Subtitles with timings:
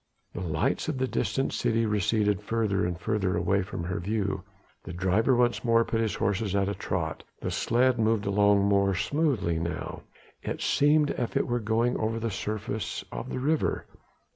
[0.33, 4.41] The lights of the distant city receded further and further away from her view,
[4.83, 8.95] the driver once more put his horses at a trot, the sledge moved along more
[8.95, 10.01] smoothly now:
[10.41, 13.85] it seemed as if it were going over the surface of the river.